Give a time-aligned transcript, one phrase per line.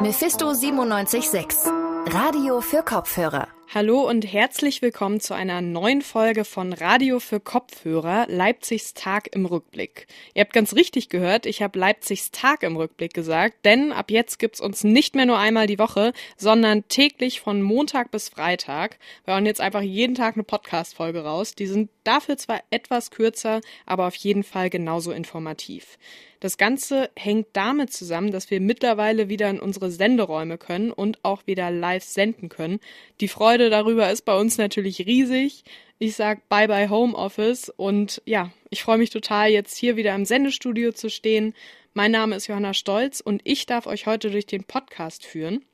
[0.00, 1.72] Mephisto 976,
[2.06, 3.48] Radio für Kopfhörer.
[3.74, 9.44] Hallo und herzlich willkommen zu einer neuen Folge von Radio für Kopfhörer, Leipzigs Tag im
[9.44, 10.06] Rückblick.
[10.34, 14.38] Ihr habt ganz richtig gehört, ich habe Leipzigs Tag im Rückblick gesagt, denn ab jetzt
[14.38, 18.98] gibt's uns nicht mehr nur einmal die Woche, sondern täglich von Montag bis Freitag.
[19.24, 21.56] Wir hauen jetzt einfach jeden Tag eine Podcast-Folge raus.
[21.56, 25.98] Die sind dafür zwar etwas kürzer, aber auf jeden Fall genauso informativ.
[26.40, 31.46] Das Ganze hängt damit zusammen, dass wir mittlerweile wieder in unsere Senderäume können und auch
[31.46, 32.78] wieder live senden können.
[33.20, 35.64] Die Freude darüber ist bei uns natürlich riesig.
[35.98, 40.24] Ich sag bye bye Homeoffice und ja, ich freue mich total jetzt hier wieder im
[40.24, 41.54] Sendestudio zu stehen.
[41.92, 45.64] Mein Name ist Johanna Stolz und ich darf euch heute durch den Podcast führen.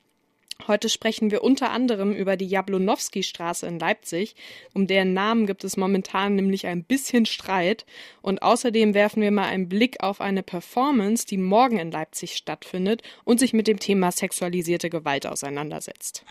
[0.67, 4.35] Heute sprechen wir unter anderem über die Jablonowski-Straße in Leipzig.
[4.73, 7.85] Um deren Namen gibt es momentan nämlich ein bisschen Streit.
[8.23, 13.03] Und außerdem werfen wir mal einen Blick auf eine Performance, die morgen in Leipzig stattfindet
[13.25, 16.25] und sich mit dem Thema sexualisierte Gewalt auseinandersetzt.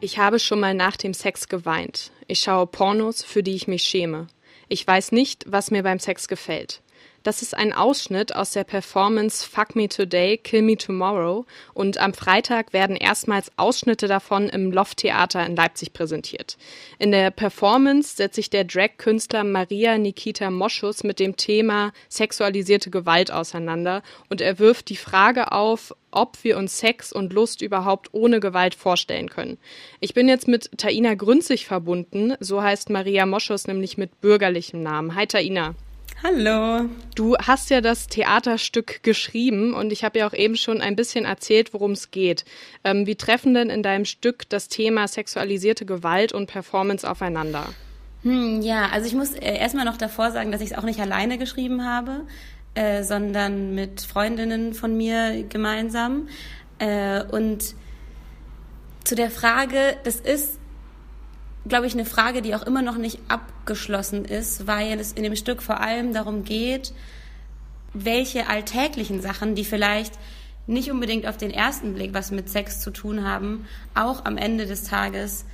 [0.00, 2.10] Ich habe schon mal nach dem Sex geweint.
[2.26, 4.26] Ich schaue Pornos, für die ich mich schäme.
[4.68, 6.82] Ich weiß nicht, was mir beim Sex gefällt.
[7.22, 12.14] Das ist ein Ausschnitt aus der Performance Fuck Me Today, Kill Me Tomorrow und am
[12.14, 16.56] Freitag werden erstmals Ausschnitte davon im Loft Theater in Leipzig präsentiert.
[16.98, 23.30] In der Performance setzt sich der Drag-Künstler Maria Nikita Moschus mit dem Thema sexualisierte Gewalt
[23.30, 28.40] auseinander und er wirft die Frage auf, ob wir uns Sex und Lust überhaupt ohne
[28.40, 29.58] Gewalt vorstellen können.
[30.00, 35.14] Ich bin jetzt mit Taina Grünzig verbunden, so heißt Maria Moschus nämlich mit bürgerlichem Namen.
[35.14, 35.76] Hi Taina.
[36.24, 36.88] Hallo.
[37.16, 41.24] Du hast ja das Theaterstück geschrieben und ich habe ja auch eben schon ein bisschen
[41.24, 42.44] erzählt, worum es geht.
[42.84, 47.66] Ähm, wie treffen denn in deinem Stück das Thema sexualisierte Gewalt und Performance aufeinander?
[48.22, 51.00] Hm, ja, also ich muss äh, erstmal noch davor sagen, dass ich es auch nicht
[51.00, 52.20] alleine geschrieben habe,
[52.74, 56.28] äh, sondern mit Freundinnen von mir gemeinsam.
[56.78, 57.74] Äh, und
[59.02, 60.60] zu der Frage, das ist
[61.66, 63.20] glaube ich, eine Frage, die auch immer noch nicht
[63.62, 66.92] abgeschlossen ist, weil es in dem Stück vor allem darum geht,
[67.94, 70.14] welche alltäglichen Sachen, die vielleicht
[70.66, 74.66] nicht unbedingt auf den ersten Blick was mit Sex zu tun haben, auch am Ende
[74.66, 75.44] des Tages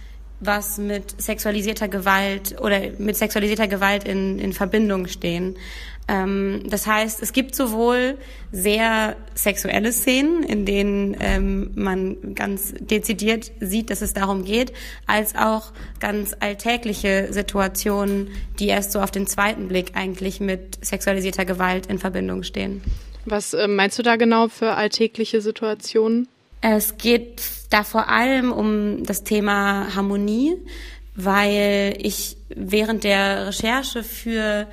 [0.40, 5.56] was mit sexualisierter Gewalt oder mit sexualisierter Gewalt in, in Verbindung stehen.
[6.08, 8.16] Ähm, das heißt, es gibt sowohl
[8.50, 14.72] sehr sexuelle Szenen, in denen ähm, man ganz dezidiert sieht, dass es darum geht,
[15.06, 18.28] als auch ganz alltägliche Situationen,
[18.58, 22.80] die erst so auf den zweiten Blick eigentlich mit sexualisierter Gewalt in Verbindung stehen.
[23.26, 26.28] Was äh, meinst du da genau für alltägliche Situationen?
[26.62, 30.56] Es geht da vor allem um das Thema Harmonie,
[31.14, 34.66] weil ich während der Recherche für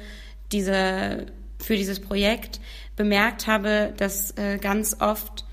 [0.52, 1.26] diese,
[1.60, 2.60] für dieses Projekt
[2.96, 5.46] bemerkt habe, dass äh, ganz oft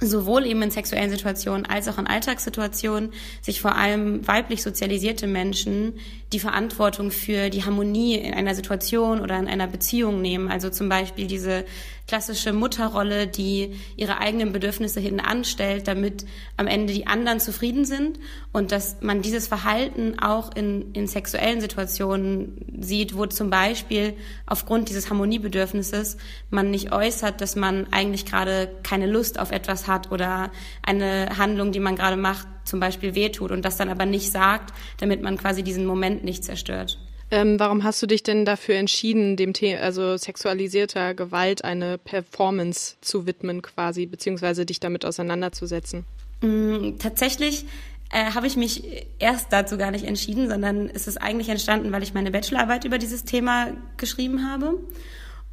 [0.00, 3.12] sowohl eben in sexuellen Situationen als auch in Alltagssituationen
[3.42, 5.94] sich vor allem weiblich sozialisierte Menschen
[6.32, 10.50] die Verantwortung für die Harmonie in einer Situation oder in einer Beziehung nehmen.
[10.50, 11.64] Also zum Beispiel diese
[12.08, 16.24] klassische Mutterrolle, die ihre eigenen Bedürfnisse hinten anstellt, damit
[16.56, 18.18] am Ende die anderen zufrieden sind
[18.50, 24.14] und dass man dieses Verhalten auch in, in sexuellen Situationen sieht, wo zum Beispiel
[24.46, 26.16] aufgrund dieses Harmoniebedürfnisses
[26.50, 30.50] man nicht äußert, dass man eigentlich gerade keine Lust auf etwas hat oder
[30.82, 34.72] eine Handlung, die man gerade macht, zum Beispiel wehtut und das dann aber nicht sagt,
[34.98, 36.98] damit man quasi diesen Moment nicht zerstört.
[37.30, 42.96] Ähm, warum hast du dich denn dafür entschieden, dem Thema, also sexualisierter Gewalt eine Performance
[43.00, 46.06] zu widmen quasi, beziehungsweise dich damit auseinanderzusetzen?
[46.40, 47.66] Mm, tatsächlich
[48.10, 48.82] äh, habe ich mich
[49.18, 52.96] erst dazu gar nicht entschieden, sondern es ist eigentlich entstanden, weil ich meine Bachelorarbeit über
[52.96, 54.78] dieses Thema geschrieben habe.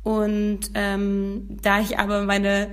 [0.03, 2.69] Und ähm, da ich aber meine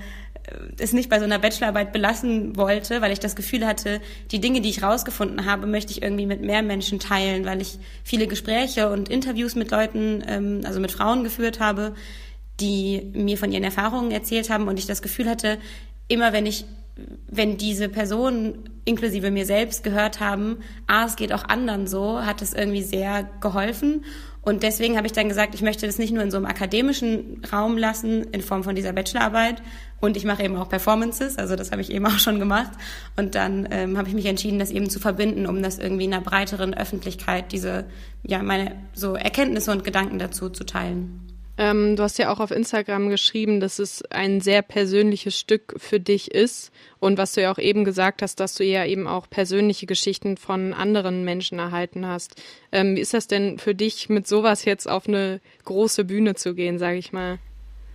[0.78, 4.60] es nicht bei so einer Bachelorarbeit belassen wollte, weil ich das Gefühl hatte, die Dinge,
[4.60, 8.90] die ich rausgefunden habe, möchte ich irgendwie mit mehr Menschen teilen, weil ich viele Gespräche
[8.90, 11.94] und Interviews mit Leuten, ähm, also mit Frauen geführt habe,
[12.60, 15.58] die mir von ihren Erfahrungen erzählt haben und ich das Gefühl hatte,
[16.08, 16.64] immer wenn ich
[17.28, 22.42] wenn diese Personen inklusive mir selbst gehört haben, ah, es geht auch anderen so, hat
[22.42, 24.04] es irgendwie sehr geholfen.
[24.42, 27.42] Und deswegen habe ich dann gesagt, ich möchte das nicht nur in so einem akademischen
[27.52, 29.62] Raum lassen, in Form von dieser Bachelorarbeit.
[30.00, 32.72] Und ich mache eben auch Performances, also das habe ich eben auch schon gemacht.
[33.16, 36.12] Und dann ähm, habe ich mich entschieden, das eben zu verbinden, um das irgendwie in
[36.12, 37.84] einer breiteren Öffentlichkeit, diese,
[38.24, 41.21] ja, meine so Erkenntnisse und Gedanken dazu zu teilen.
[41.58, 46.00] Ähm, du hast ja auch auf Instagram geschrieben, dass es ein sehr persönliches Stück für
[46.00, 46.72] dich ist.
[46.98, 50.36] Und was du ja auch eben gesagt hast, dass du ja eben auch persönliche Geschichten
[50.36, 52.40] von anderen Menschen erhalten hast.
[52.72, 56.54] Ähm, wie ist das denn für dich, mit sowas jetzt auf eine große Bühne zu
[56.54, 57.38] gehen, sage ich mal?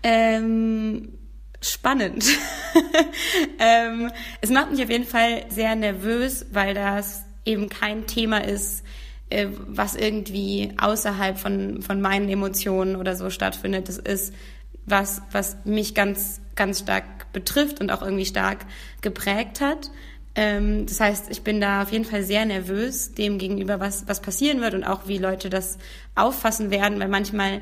[0.03, 1.17] Ähm,
[1.59, 2.25] spannend.
[3.59, 4.11] ähm,
[4.41, 8.83] es macht mich auf jeden Fall sehr nervös, weil das eben kein Thema ist,
[9.29, 13.89] äh, was irgendwie außerhalb von, von meinen Emotionen oder so stattfindet.
[13.89, 14.33] Das ist
[14.85, 18.59] was, was mich ganz, ganz stark betrifft und auch irgendwie stark
[19.01, 19.91] geprägt hat.
[20.35, 24.21] Ähm, das heißt, ich bin da auf jeden Fall sehr nervös dem gegenüber, was, was
[24.21, 25.77] passieren wird und auch wie Leute das
[26.15, 27.61] auffassen werden, weil manchmal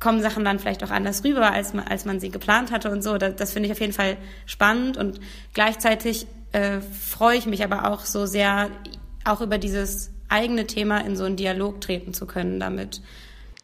[0.00, 3.02] kommen Sachen dann vielleicht auch anders rüber, als man, als man sie geplant hatte und
[3.02, 3.18] so.
[3.18, 4.16] Das, das finde ich auf jeden Fall
[4.46, 5.20] spannend und
[5.52, 8.70] gleichzeitig äh, freue ich mich aber auch so sehr,
[9.24, 13.00] auch über dieses eigene Thema in so einen Dialog treten zu können damit.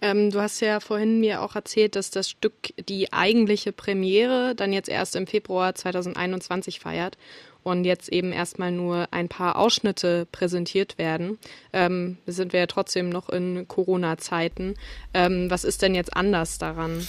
[0.02, 4.72] Ähm, du hast ja vorhin mir auch erzählt, dass das Stück die eigentliche Premiere dann
[4.72, 7.18] jetzt erst im Februar 2021 feiert
[7.62, 11.38] und jetzt eben erstmal nur ein paar Ausschnitte präsentiert werden.
[11.72, 14.74] Ähm, sind wir ja trotzdem noch in Corona-Zeiten.
[15.12, 17.06] Ähm, was ist denn jetzt anders daran?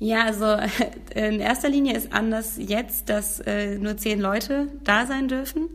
[0.00, 0.56] Ja, also
[1.14, 5.68] in erster Linie ist anders jetzt, dass äh, nur zehn Leute da sein dürfen.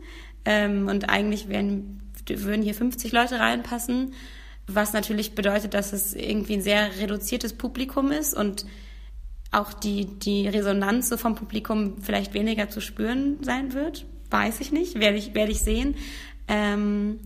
[0.44, 4.12] Ähm, und eigentlich werden, würden hier 50 Leute reinpassen
[4.74, 8.66] was natürlich bedeutet, dass es irgendwie ein sehr reduziertes Publikum ist und
[9.52, 14.06] auch die, die Resonanz so vom Publikum vielleicht weniger zu spüren sein wird.
[14.30, 15.96] Weiß ich nicht, werde ich, werde ich sehen.
[16.46, 17.18] Ähm,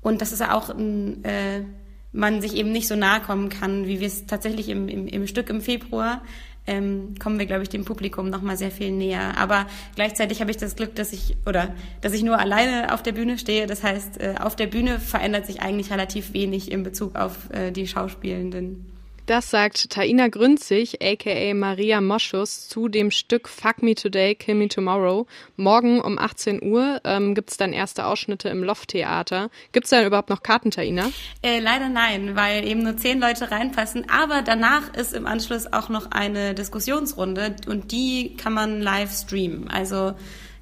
[0.00, 1.64] und dass es auch ein, äh,
[2.12, 5.26] man sich eben nicht so nahe kommen kann, wie wir es tatsächlich im, im, im
[5.26, 6.22] Stück im Februar
[6.68, 9.38] ähm, kommen wir, glaube ich, dem Publikum noch mal sehr viel näher.
[9.38, 9.66] Aber
[9.96, 13.38] gleichzeitig habe ich das Glück, dass ich oder dass ich nur alleine auf der Bühne
[13.38, 13.66] stehe.
[13.66, 17.72] Das heißt, äh, auf der Bühne verändert sich eigentlich relativ wenig in Bezug auf äh,
[17.72, 18.86] die Schauspielenden.
[19.28, 24.68] Das sagt Taina Grünzig, aka Maria Moschus, zu dem Stück Fuck Me Today, Kill Me
[24.68, 25.26] Tomorrow.
[25.56, 29.50] Morgen um 18 Uhr ähm, gibt es dann erste Ausschnitte im Loft-Theater.
[29.72, 31.10] Gibt es da überhaupt noch Karten, Taina?
[31.42, 34.08] Äh, leider nein, weil eben nur zehn Leute reinpassen.
[34.08, 39.68] Aber danach ist im Anschluss auch noch eine Diskussionsrunde und die kann man live streamen.
[39.68, 40.14] Also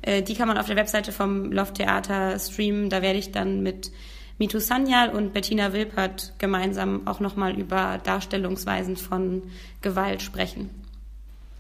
[0.03, 2.91] äh, die kann man auf der Webseite vom Loft-Theater streamen.
[2.91, 3.93] Da werde ich dann mit
[4.39, 9.43] Mitu Sanyal und Bettina Wilpert gemeinsam auch nochmal über Darstellungsweisen von
[9.81, 10.71] Gewalt sprechen.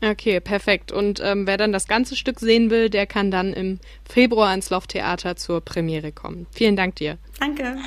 [0.02, 0.93] Okay, perfekt.
[0.93, 4.69] Und ähm, wer dann das ganze Stück sehen will, der kann dann im Februar ins
[4.69, 6.46] Loft-Theater zur Premiere kommen.
[6.52, 7.17] Vielen Dank dir.
[7.40, 7.78] Danke.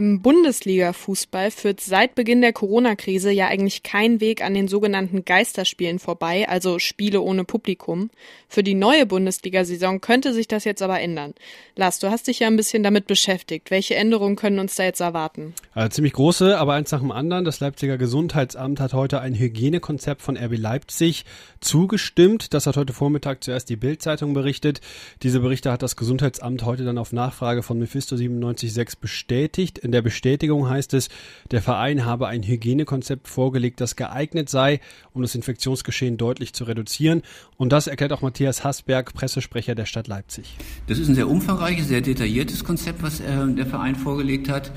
[0.00, 5.98] Im Bundesliga-Fußball führt seit Beginn der Corona-Krise ja eigentlich kein Weg an den sogenannten Geisterspielen
[5.98, 8.08] vorbei, also Spiele ohne Publikum.
[8.52, 11.34] Für die neue Bundesliga-Saison könnte sich das jetzt aber ändern.
[11.76, 13.70] Lars, du hast dich ja ein bisschen damit beschäftigt.
[13.70, 15.54] Welche Änderungen können uns da jetzt erwarten?
[15.72, 17.44] Also ziemlich große, aber eins nach dem anderen.
[17.44, 21.26] Das Leipziger Gesundheitsamt hat heute ein Hygienekonzept von RB Leipzig
[21.60, 22.52] zugestimmt.
[22.52, 24.80] Das hat heute Vormittag zuerst die Bild-Zeitung berichtet.
[25.22, 29.78] Diese Berichte hat das Gesundheitsamt heute dann auf Nachfrage von Mephisto 97.6 bestätigt.
[29.78, 31.08] In der Bestätigung heißt es,
[31.52, 34.80] der Verein habe ein Hygienekonzept vorgelegt, das geeignet sei,
[35.12, 37.22] um das Infektionsgeschehen deutlich zu reduzieren.
[37.56, 40.56] Und das erklärt auch Matthias Hassberg, Pressesprecher der Stadt Leipzig.
[40.86, 44.72] Das ist ein sehr umfangreiches, sehr detailliertes Konzept, was äh, der Verein vorgelegt hat.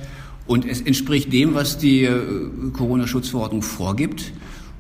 [0.46, 2.22] Und es entspricht dem, was die äh,
[2.74, 4.34] Corona-Schutzverordnung vorgibt.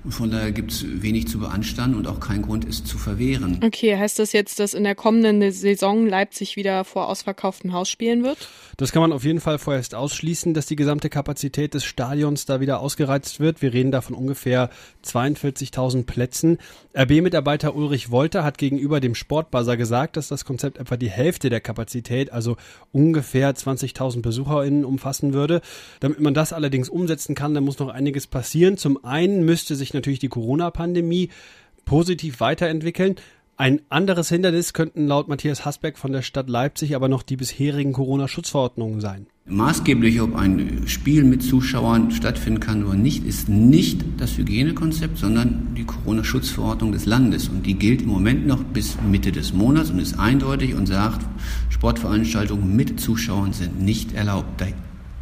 [0.03, 3.61] Und von daher gibt es wenig zu beanstanden und auch keinen Grund, es zu verwehren.
[3.63, 8.23] Okay, heißt das jetzt, dass in der kommenden Saison Leipzig wieder vor ausverkauftem Haus spielen
[8.23, 8.49] wird?
[8.75, 12.59] Das kann man auf jeden Fall vorerst ausschließen, dass die gesamte Kapazität des Stadions da
[12.59, 13.61] wieder ausgereizt wird.
[13.61, 14.69] Wir reden da von ungefähr
[15.05, 16.57] 42.000 Plätzen.
[16.95, 21.61] RB-Mitarbeiter Ulrich Wolter hat gegenüber dem Sportbuzzer gesagt, dass das Konzept etwa die Hälfte der
[21.61, 22.57] Kapazität, also
[22.91, 25.61] ungefähr 20.000 BesucherInnen umfassen würde.
[26.01, 28.77] Damit man das allerdings umsetzen kann, dann muss noch einiges passieren.
[28.77, 31.29] Zum einen müsste sich natürlich die Corona-Pandemie
[31.85, 33.15] positiv weiterentwickeln.
[33.55, 37.93] Ein anderes Hindernis könnten laut Matthias Hasbeck von der Stadt Leipzig aber noch die bisherigen
[37.93, 39.27] Corona-Schutzverordnungen sein.
[39.45, 45.75] Maßgeblich, ob ein Spiel mit Zuschauern stattfinden kann oder nicht, ist nicht das Hygienekonzept, sondern
[45.75, 47.49] die Corona-Schutzverordnung des Landes.
[47.49, 51.23] Und die gilt im Moment noch bis Mitte des Monats und ist eindeutig und sagt,
[51.69, 54.63] Sportveranstaltungen mit Zuschauern sind nicht erlaubt.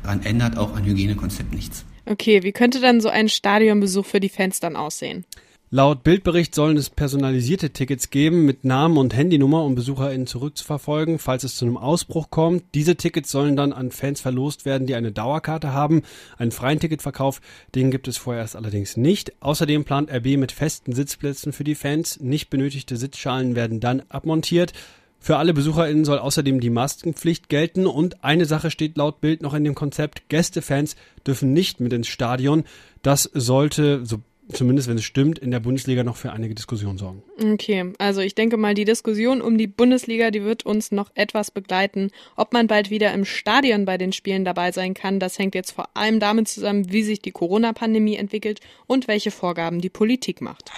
[0.03, 1.83] Daran ändert auch ein Hygienekonzept nichts.
[2.05, 5.25] Okay, wie könnte dann so ein Stadionbesuch für die Fans dann aussehen?
[5.74, 11.46] Laut Bildbericht sollen es personalisierte Tickets geben mit Namen und Handynummer, um BesucherInnen zurückzuverfolgen, falls
[11.46, 12.65] es zu einem Ausbruch kommt.
[12.74, 16.01] Diese Tickets sollen dann an Fans verlost werden, die eine Dauerkarte haben.
[16.38, 17.39] Einen freien Ticketverkauf,
[17.74, 19.31] den gibt es vorerst allerdings nicht.
[19.39, 22.20] Außerdem plant RB mit festen Sitzplätzen für die Fans.
[22.20, 24.74] Nicht benötigte Sitzschalen werden dann abmontiert.
[25.23, 29.53] Für alle BesucherInnen soll außerdem die Maskenpflicht gelten und eine Sache steht laut Bild noch
[29.53, 30.29] in dem Konzept.
[30.29, 30.95] Gästefans
[31.27, 32.63] dürfen nicht mit ins Stadion.
[33.03, 34.17] Das sollte, so
[34.51, 37.21] zumindest wenn es stimmt, in der Bundesliga noch für einige Diskussionen sorgen.
[37.39, 41.51] Okay, also ich denke mal, die Diskussion um die Bundesliga, die wird uns noch etwas
[41.51, 42.09] begleiten.
[42.35, 45.71] Ob man bald wieder im Stadion bei den Spielen dabei sein kann, das hängt jetzt
[45.71, 50.71] vor allem damit zusammen, wie sich die Corona-Pandemie entwickelt und welche Vorgaben die Politik macht.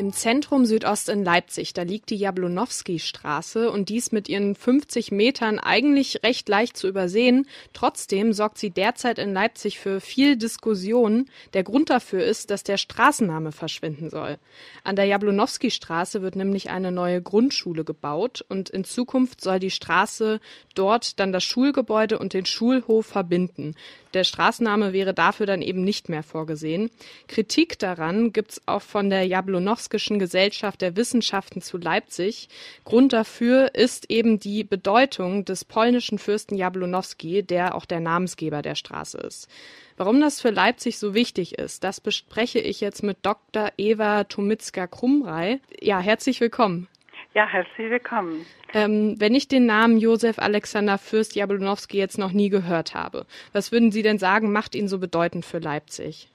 [0.00, 5.58] Im Zentrum Südost in Leipzig, da liegt die Jablonowski-Straße und dies mit ihren 50 Metern
[5.58, 7.46] eigentlich recht leicht zu übersehen.
[7.74, 11.26] Trotzdem sorgt sie derzeit in Leipzig für viel Diskussion.
[11.52, 14.38] Der Grund dafür ist, dass der Straßenname verschwinden soll.
[14.84, 20.40] An der Jablonowski-Straße wird nämlich eine neue Grundschule gebaut und in Zukunft soll die Straße
[20.74, 23.74] dort dann das Schulgebäude und den Schulhof verbinden.
[24.14, 26.90] Der Straßenname wäre dafür dann eben nicht mehr vorgesehen.
[27.28, 32.48] Kritik daran gibt es auch von der Jablonowskischen Gesellschaft der Wissenschaften zu Leipzig.
[32.84, 38.74] Grund dafür ist eben die Bedeutung des polnischen Fürsten Jablonowski, der auch der Namensgeber der
[38.74, 39.48] Straße ist.
[39.96, 43.70] Warum das für Leipzig so wichtig ist, das bespreche ich jetzt mit Dr.
[43.76, 45.60] Eva Tomitzka-Krumrei.
[45.80, 46.88] Ja, herzlich willkommen.
[47.32, 48.44] Ja, herzlich willkommen.
[48.74, 53.70] Ähm, wenn ich den Namen Josef Alexander Fürst Jablonowski jetzt noch nie gehört habe, was
[53.70, 56.28] würden Sie denn sagen, macht ihn so bedeutend für Leipzig?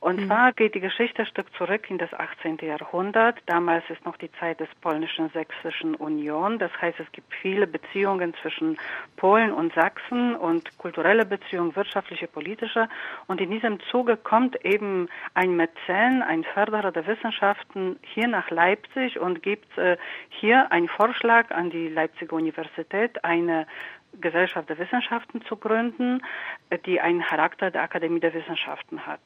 [0.00, 0.26] Und mhm.
[0.26, 2.58] zwar geht die Geschichte ein Stück zurück in das 18.
[2.58, 3.38] Jahrhundert.
[3.46, 6.58] Damals ist noch die Zeit des polnischen sächsischen Union.
[6.58, 8.78] Das heißt, es gibt viele Beziehungen zwischen
[9.16, 12.88] Polen und Sachsen und kulturelle Beziehungen, wirtschaftliche, politische.
[13.26, 19.18] Und in diesem Zuge kommt eben ein Mäzen, ein Förderer der Wissenschaften hier nach Leipzig
[19.18, 19.96] und gibt äh,
[20.28, 23.66] hier einen Vorschlag an die Leipziger Universität, eine
[24.20, 26.22] Gesellschaft der Wissenschaften zu gründen,
[26.70, 29.20] äh, die einen Charakter der Akademie der Wissenschaften hat.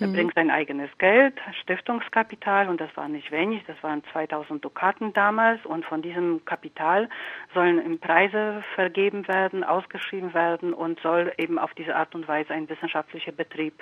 [0.00, 0.12] Er mhm.
[0.12, 5.64] bringt sein eigenes Geld, Stiftungskapital, und das war nicht wenig, das waren 2000 Dukaten damals,
[5.66, 7.08] und von diesem Kapital
[7.54, 12.68] sollen Preise vergeben werden, ausgeschrieben werden und soll eben auf diese Art und Weise ein
[12.68, 13.74] wissenschaftlicher Betrieb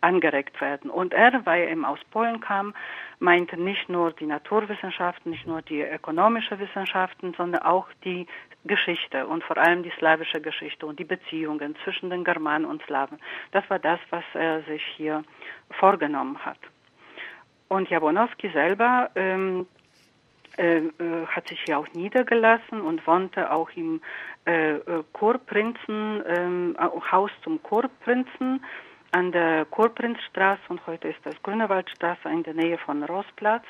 [0.00, 0.90] angeregt werden.
[0.90, 2.74] Und er, weil er eben aus Polen kam,
[3.18, 8.26] meinte nicht nur die Naturwissenschaften, nicht nur die ökonomische Wissenschaften, sondern auch die
[8.64, 13.18] Geschichte und vor allem die slawische Geschichte und die Beziehungen zwischen den Germanen und Slawen.
[13.52, 15.22] Das war das, was er sich hier
[15.70, 16.58] vorgenommen hat.
[17.68, 19.66] Und Jabonowski selber ähm,
[20.58, 24.00] äh, äh, hat sich hier auch niedergelassen und wohnte auch im
[24.44, 28.64] äh, äh Kurprinzen, äh, Haus zum Kurprinzen
[29.12, 33.64] an der Kurprinzstraße und heute ist das Grünewaldstraße in der Nähe von Rossplatz.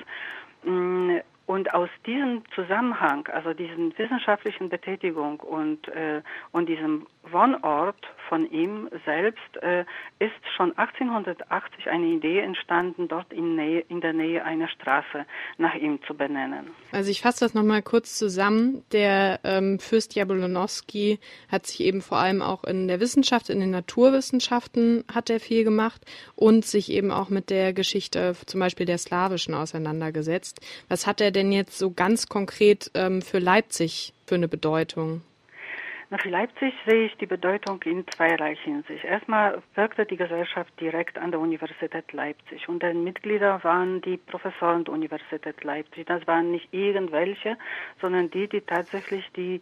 [1.49, 6.21] Und aus diesem Zusammenhang, also diesen wissenschaftlichen Betätigung und, äh,
[6.53, 9.87] und diesem Wohnort von ihm selbst, äh,
[10.19, 15.25] ist schon 1880 eine Idee entstanden, dort in, Nähe, in der Nähe einer Straße
[15.57, 16.71] nach ihm zu benennen.
[16.93, 18.85] Also ich fasse das nochmal kurz zusammen.
[18.93, 21.19] Der ähm, Fürst Jablonowski
[21.51, 25.65] hat sich eben vor allem auch in der Wissenschaft, in den Naturwissenschaften hat er viel
[25.65, 30.61] gemacht und sich eben auch mit der Geschichte zum Beispiel der slawischen auseinandergesetzt.
[30.91, 35.23] Was hat er denn jetzt so ganz konkret ähm, für Leipzig für eine Bedeutung?
[36.11, 39.05] Na, für Leipzig sehe ich die Bedeutung in zweierlei Hinsicht.
[39.05, 44.85] Erstmal wirkte die Gesellschaft direkt an der Universität Leipzig und die Mitglieder waren die Professoren
[44.85, 46.07] der Universität Leipzig.
[46.07, 47.59] Das waren nicht irgendwelche,
[48.01, 49.61] sondern die, die tatsächlich die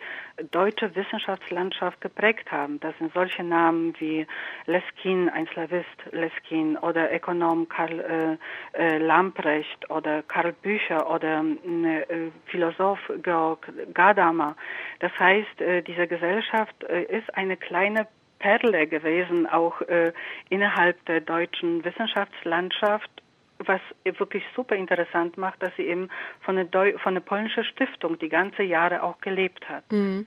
[0.52, 2.78] deutsche Wissenschaftslandschaft geprägt haben.
[2.78, 4.24] Das sind solche Namen wie
[4.66, 8.38] Leskin, ein Slavist Leskin oder Ökonom Karl
[8.72, 14.54] äh, äh, Lamprecht oder Karl Bücher oder äh, Philosoph Georg Gadamer.
[15.00, 18.06] Das heißt, äh, diese Gesellschaft Gesellschaft äh, ist eine kleine
[18.38, 20.12] Perle gewesen, auch äh,
[20.50, 23.10] innerhalb der deutschen Wissenschaftslandschaft,
[23.58, 26.10] was wirklich super interessant macht, dass sie eben
[26.42, 29.90] von der, Deu von der polnischen Stiftung die ganze Jahre auch gelebt hat.
[29.90, 30.26] Mhm.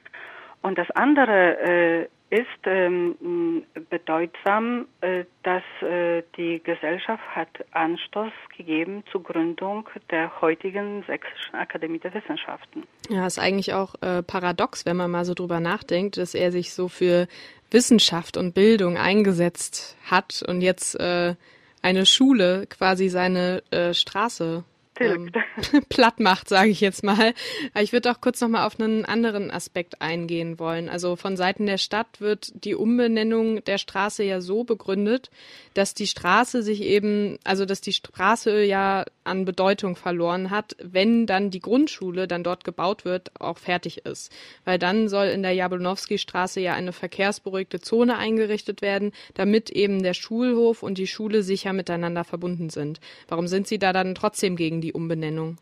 [0.62, 9.04] Und das andere äh, ist ähm, bedeutsam, äh, dass äh, die Gesellschaft hat Anstoß gegeben
[9.12, 12.84] zur Gründung der heutigen Sächsischen Akademie der Wissenschaften.
[13.10, 16.74] Ja, ist eigentlich auch äh, paradox, wenn man mal so drüber nachdenkt, dass er sich
[16.74, 17.28] so für
[17.72, 21.36] Wissenschaft und Bildung eingesetzt hat und jetzt äh,
[21.82, 24.64] eine Schule quasi seine äh, Straße
[25.00, 25.32] ähm,
[25.90, 27.34] platt macht, sage ich jetzt mal.
[27.80, 30.90] Ich würde auch kurz noch mal auf einen anderen Aspekt eingehen wollen.
[30.90, 35.30] Also von Seiten der Stadt wird die Umbenennung der Straße ja so begründet,
[35.74, 41.26] dass die Straße sich eben, also dass die Straße ja an Bedeutung verloren hat, wenn
[41.26, 44.32] dann die Grundschule dann dort gebaut wird, auch fertig ist.
[44.66, 50.14] Weil dann soll in der Jablonowski-Straße ja eine verkehrsberuhigte Zone eingerichtet werden, damit eben der
[50.14, 53.00] Schulhof und die Schule sicher miteinander verbunden sind.
[53.28, 55.58] Warum sind Sie da dann trotzdem gegen die Umbenennung?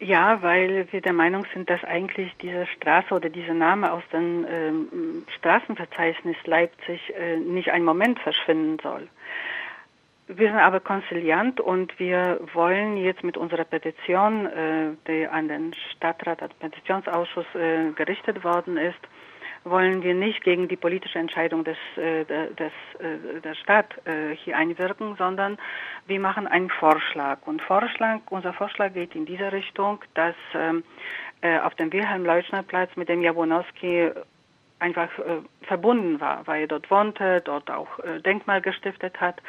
[0.00, 4.46] Ja, weil wir der Meinung sind, dass eigentlich diese Straße oder dieser Name aus dem
[4.48, 9.08] ähm, Straßenverzeichnis Leipzig äh, nicht einen Moment verschwinden soll.
[10.28, 15.74] Wir sind aber konziliant und wir wollen jetzt mit unserer Petition, äh, die an den
[15.96, 19.00] Stadtrat, an den Petitionsausschuss äh, gerichtet worden ist,
[19.64, 24.56] wollen wir nicht gegen die politische Entscheidung des, äh, des, äh, der Stadt äh, hier
[24.56, 25.58] einwirken, sondern
[26.06, 27.38] wir machen einen Vorschlag.
[27.46, 30.84] Und Vorschlag, unser Vorschlag geht in diese Richtung, dass ähm,
[31.40, 34.10] äh, auf dem Wilhelm-Leuschner-Platz mit dem Jabonowski
[34.78, 39.40] einfach äh, verbunden war, weil er dort wohnte, dort auch äh, Denkmal gestiftet hat.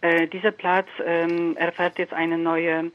[0.00, 2.92] Äh, dieser Platz ähm, erfährt jetzt eine neue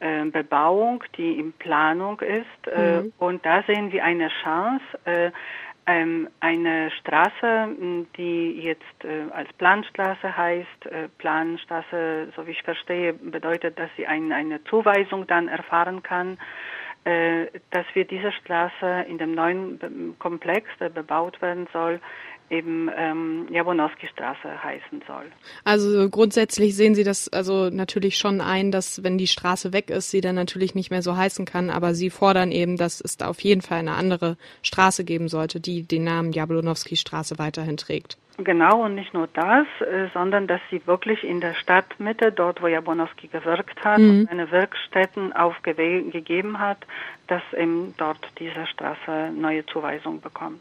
[0.00, 2.66] äh, Bebauung, die in Planung ist.
[2.66, 3.12] Äh, mhm.
[3.18, 5.30] Und da sehen wir eine Chance, äh,
[5.86, 7.68] eine Straße,
[8.16, 10.86] die jetzt äh, als Planstraße heißt.
[10.86, 16.38] Äh, Planstraße, so wie ich verstehe, bedeutet, dass sie ein, eine Zuweisung dann erfahren kann,
[17.04, 22.00] äh, dass wir diese Straße in dem neuen Komplex, der bebaut werden soll,
[22.50, 25.24] eben ähm, Jabonowski-Straße heißen soll.
[25.64, 30.10] Also grundsätzlich sehen Sie das also natürlich schon ein, dass wenn die Straße weg ist,
[30.10, 33.28] sie dann natürlich nicht mehr so heißen kann, aber Sie fordern eben, dass es da
[33.28, 38.16] auf jeden Fall eine andere Straße geben sollte, die den Namen Jablonowski-Straße weiterhin trägt.
[38.38, 42.66] Genau, und nicht nur das, äh, sondern dass sie wirklich in der Stadtmitte, dort wo
[42.66, 44.10] Jabonowski gewirkt hat, mhm.
[44.10, 46.78] und seine Wirkstätten aufgegeben hat,
[47.28, 50.60] dass eben dort diese Straße neue Zuweisung bekommt.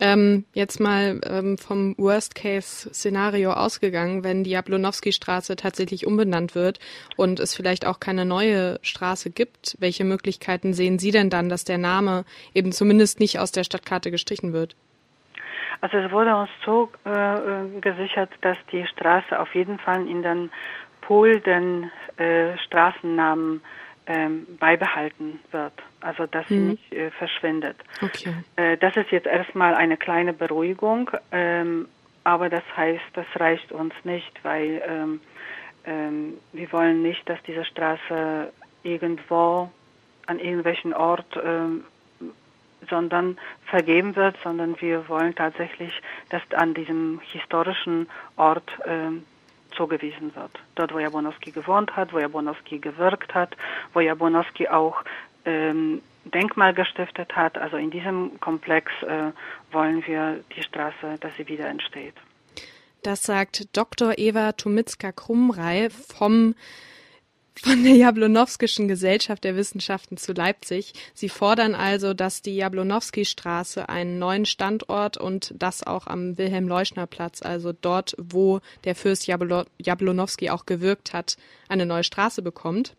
[0.00, 6.80] Ähm, jetzt mal ähm, vom Worst-Case-Szenario ausgegangen, wenn die Jablonowski-Straße tatsächlich umbenannt wird
[7.16, 11.64] und es vielleicht auch keine neue Straße gibt, welche Möglichkeiten sehen Sie denn dann, dass
[11.64, 12.24] der Name
[12.54, 14.74] eben zumindest nicht aus der Stadtkarte gestrichen wird?
[15.80, 20.50] Also es wurde uns so äh, gesichert, dass die Straße auf jeden Fall in den
[21.00, 23.62] Pool den äh, Straßennamen
[24.06, 25.72] ähm, beibehalten wird.
[26.00, 26.68] Also dass sie mhm.
[26.70, 27.76] nicht äh, verschwindet.
[28.02, 28.34] Okay.
[28.56, 31.88] Äh, das ist jetzt erstmal eine kleine Beruhigung, ähm,
[32.24, 35.20] aber das heißt, das reicht uns nicht, weil ähm,
[35.84, 39.70] ähm, wir wollen nicht, dass diese Straße irgendwo
[40.26, 41.84] an irgendwelchen Ort ähm,
[42.88, 45.92] sondern vergeben wird, sondern wir wollen tatsächlich,
[46.30, 49.10] dass an diesem historischen Ort äh,
[49.76, 50.50] zugewiesen wird.
[50.74, 53.56] Dort, wo Jabonowski gewohnt hat, wo Jabonowski gewirkt hat,
[53.92, 55.04] wo Jabonowski auch
[55.44, 57.56] ähm, Denkmal gestiftet hat.
[57.56, 59.32] Also in diesem Komplex äh,
[59.72, 62.14] wollen wir die Straße, dass sie wieder entsteht.
[63.02, 64.18] Das sagt Dr.
[64.18, 66.54] Eva Tumitzka-Krumrei vom
[67.54, 70.92] von der Jablonowskischen Gesellschaft der Wissenschaften zu Leipzig.
[71.14, 77.72] Sie fordern also, dass die Jablonowski-Straße einen neuen Standort und das auch am Wilhelm-Leuschner-Platz, also
[77.72, 81.36] dort, wo der Fürst Jablo Jablonowski auch gewirkt hat,
[81.68, 82.94] eine neue Straße bekommt.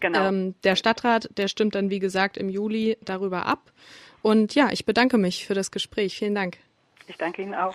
[0.00, 0.28] Genau.
[0.28, 3.72] Ähm, der Stadtrat, der stimmt dann, wie gesagt, im Juli darüber ab.
[4.22, 6.16] Und ja, ich bedanke mich für das Gespräch.
[6.18, 6.58] Vielen Dank.
[7.06, 7.74] Ich danke Ihnen auch.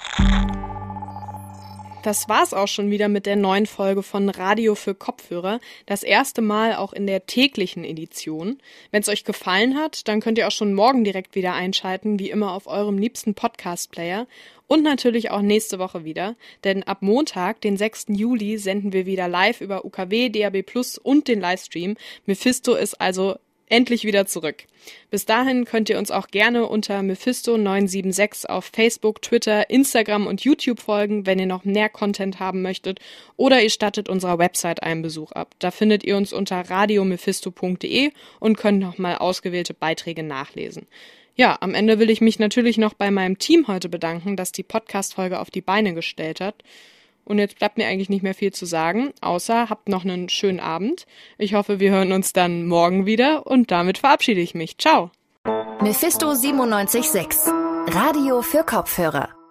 [2.04, 5.62] Das war's auch schon wieder mit der neuen Folge von Radio für Kopfhörer.
[5.86, 8.58] Das erste Mal auch in der täglichen Edition.
[8.92, 12.30] Wenn es euch gefallen hat, dann könnt ihr auch schon morgen direkt wieder einschalten, wie
[12.30, 14.28] immer auf eurem liebsten Podcast-Player.
[14.68, 16.36] Und natürlich auch nächste Woche wieder,
[16.66, 18.08] denn ab Montag, den 6.
[18.10, 21.96] Juli, senden wir wieder live über UKW, DAB Plus und den Livestream.
[22.26, 23.38] Mephisto ist also
[23.74, 24.66] endlich wieder zurück.
[25.10, 30.80] Bis dahin könnt ihr uns auch gerne unter Mephisto976 auf Facebook, Twitter, Instagram und YouTube
[30.80, 33.00] folgen, wenn ihr noch mehr Content haben möchtet,
[33.36, 35.56] oder ihr stattet unserer Website einen Besuch ab.
[35.58, 40.86] Da findet ihr uns unter radiomephisto.de und könnt nochmal ausgewählte Beiträge nachlesen.
[41.36, 44.62] Ja, am Ende will ich mich natürlich noch bei meinem Team heute bedanken, das die
[44.62, 46.64] Podcast-Folge auf die Beine gestellt hat.
[47.26, 50.60] Und jetzt bleibt mir eigentlich nicht mehr viel zu sagen, außer habt noch einen schönen
[50.60, 51.06] Abend.
[51.38, 54.78] Ich hoffe, wir hören uns dann morgen wieder und damit verabschiede ich mich.
[54.78, 55.12] Ciao.
[55.82, 57.52] Mephisto 976
[57.88, 59.43] Radio für Kopfhörer.